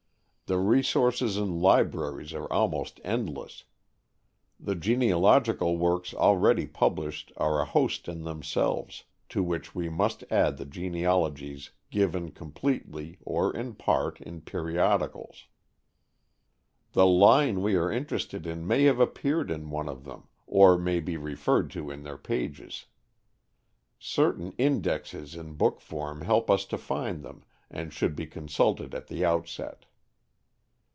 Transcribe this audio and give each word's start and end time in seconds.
The 0.47 0.59
resources 0.59 1.37
in 1.37 1.61
libraries 1.61 2.33
are 2.33 2.51
almost 2.51 2.99
endless. 3.05 3.63
The 4.59 4.75
genealogical 4.75 5.77
works 5.77 6.13
already 6.13 6.67
published 6.67 7.31
are 7.37 7.61
a 7.61 7.65
host 7.65 8.09
in 8.09 8.23
themselves, 8.25 9.05
to 9.29 9.41
which 9.43 9.73
we 9.73 9.87
must 9.87 10.25
add 10.29 10.57
the 10.57 10.65
genealogies 10.65 11.71
given 11.89 12.31
completely, 12.31 13.17
or 13.23 13.55
in 13.55 13.75
part, 13.75 14.19
in 14.19 14.41
periodicals. 14.41 15.45
The 16.91 17.05
line 17.07 17.61
we 17.61 17.75
are 17.77 17.89
interested 17.89 18.45
in 18.45 18.67
may 18.67 18.83
have 18.83 18.99
appeared 18.99 19.49
in 19.51 19.69
one 19.69 19.87
of 19.87 20.03
them, 20.03 20.27
or 20.47 20.77
may 20.77 20.99
be 20.99 21.15
referred 21.15 21.69
to 21.71 21.89
in 21.89 22.03
their 22.03 22.17
pages. 22.17 22.87
Certain 23.97 24.51
indexes 24.57 25.33
in 25.33 25.53
book 25.53 25.79
form 25.79 26.23
help 26.23 26.51
us 26.51 26.65
to 26.65 26.77
find 26.77 27.23
them, 27.23 27.45
and 27.69 27.93
should 27.93 28.17
be 28.17 28.27
consulted 28.27 28.93
at 28.93 29.07
the 29.07 29.23
outset. 29.23 29.85